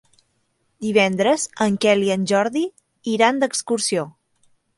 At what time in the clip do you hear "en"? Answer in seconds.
1.65-1.77, 2.15-2.25